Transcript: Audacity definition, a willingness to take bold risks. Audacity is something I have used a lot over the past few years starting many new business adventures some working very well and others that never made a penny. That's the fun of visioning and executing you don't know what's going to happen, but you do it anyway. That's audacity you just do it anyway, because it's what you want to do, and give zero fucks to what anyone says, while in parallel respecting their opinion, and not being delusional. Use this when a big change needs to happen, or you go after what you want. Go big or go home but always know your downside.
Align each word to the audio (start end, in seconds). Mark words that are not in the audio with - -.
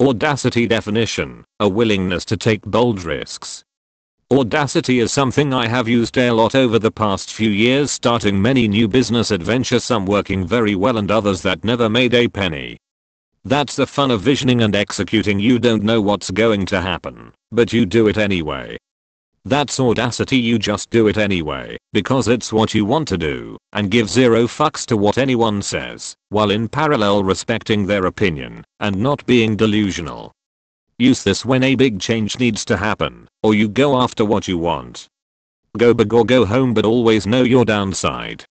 Audacity 0.00 0.68
definition, 0.68 1.44
a 1.58 1.68
willingness 1.68 2.24
to 2.26 2.36
take 2.36 2.62
bold 2.62 3.02
risks. 3.02 3.64
Audacity 4.30 5.00
is 5.00 5.10
something 5.10 5.52
I 5.52 5.66
have 5.66 5.88
used 5.88 6.16
a 6.16 6.30
lot 6.30 6.54
over 6.54 6.78
the 6.78 6.92
past 6.92 7.32
few 7.32 7.50
years 7.50 7.90
starting 7.90 8.40
many 8.40 8.68
new 8.68 8.86
business 8.86 9.32
adventures 9.32 9.82
some 9.82 10.06
working 10.06 10.46
very 10.46 10.76
well 10.76 10.98
and 10.98 11.10
others 11.10 11.42
that 11.42 11.64
never 11.64 11.88
made 11.88 12.14
a 12.14 12.28
penny. 12.28 12.78
That's 13.44 13.74
the 13.74 13.88
fun 13.88 14.12
of 14.12 14.20
visioning 14.20 14.62
and 14.62 14.76
executing 14.76 15.40
you 15.40 15.58
don't 15.58 15.82
know 15.82 16.00
what's 16.00 16.30
going 16.30 16.66
to 16.66 16.80
happen, 16.80 17.32
but 17.50 17.72
you 17.72 17.84
do 17.84 18.06
it 18.06 18.18
anyway. 18.18 18.78
That's 19.48 19.80
audacity 19.80 20.36
you 20.36 20.58
just 20.58 20.90
do 20.90 21.08
it 21.08 21.16
anyway, 21.16 21.78
because 21.94 22.28
it's 22.28 22.52
what 22.52 22.74
you 22.74 22.84
want 22.84 23.08
to 23.08 23.16
do, 23.16 23.56
and 23.72 23.90
give 23.90 24.10
zero 24.10 24.46
fucks 24.46 24.84
to 24.84 24.96
what 24.98 25.16
anyone 25.16 25.62
says, 25.62 26.14
while 26.28 26.50
in 26.50 26.68
parallel 26.68 27.24
respecting 27.24 27.86
their 27.86 28.04
opinion, 28.04 28.62
and 28.80 28.94
not 28.94 29.24
being 29.24 29.56
delusional. 29.56 30.32
Use 30.98 31.24
this 31.24 31.46
when 31.46 31.62
a 31.62 31.76
big 31.76 31.98
change 31.98 32.38
needs 32.38 32.62
to 32.66 32.76
happen, 32.76 33.26
or 33.42 33.54
you 33.54 33.70
go 33.70 33.98
after 33.98 34.22
what 34.22 34.48
you 34.48 34.58
want. 34.58 35.08
Go 35.78 35.94
big 35.94 36.12
or 36.12 36.26
go 36.26 36.44
home 36.44 36.74
but 36.74 36.84
always 36.84 37.26
know 37.26 37.42
your 37.42 37.64
downside. 37.64 38.44